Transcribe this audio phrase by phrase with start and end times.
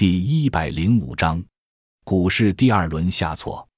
[0.00, 1.44] 第一百零五章，
[2.04, 3.68] 股市第二轮下挫。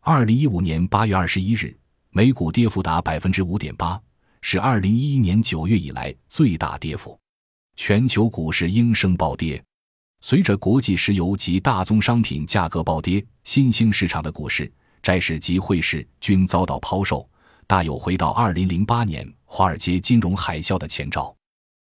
[0.00, 4.00] 二零一五年八月二十一日，美股跌幅达百分之五点八，
[4.40, 7.20] 是二零一一年九月以来最大跌幅。
[7.74, 9.62] 全球股市应声暴跌。
[10.22, 14.72] 随着国际石油及大宗商品价格暴跌，新兴市场的股市、
[15.02, 17.28] 债市及汇市均遭到抛售，
[17.66, 21.36] 大有回到二零零八年华尔街金融海啸的前兆。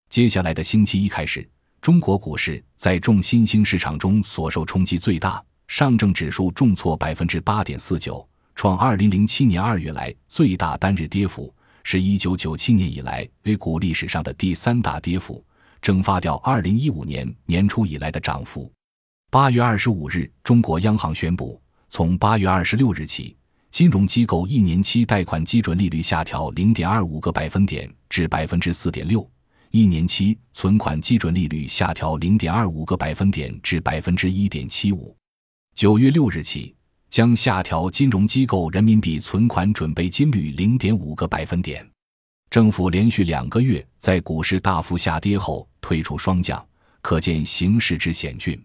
[0.08, 1.46] 接下来的星期一开始，
[1.82, 15.44] 中国股市在众新兴市场中所受冲击最大，上证指数重挫百分之八点四九，创二零零七年二月来最大单日跌幅，是一九九七年以来 A 股历史上的第三大跌幅，
[15.80, 18.70] 蒸发掉二零一五年年初以来的涨幅。
[19.28, 23.36] 八月二十五日，中国央行宣布，从八月二十六日起，
[23.72, 29.28] 金融机构一年期贷款基准利率下调零点二五个百分点至百分之四点六。
[29.72, 35.16] 一年期存款基准利率下调零点二五个百分点至百分之一点七五，
[35.74, 36.76] 九月六日起
[37.08, 41.88] 将下调金融机构人民币存款准备金率零点五个百分点。
[42.50, 46.62] 政府连续两个月在股市大幅下跌后退出双降，
[47.00, 48.62] 可见形势之险峻。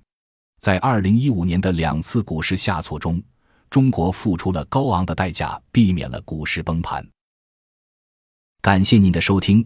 [0.59, 3.23] 在二零一五年的两次股市下挫中，
[3.69, 7.07] 中国付出了高昂的代价，避免了股市崩盘。
[8.61, 9.65] 感谢您的收听。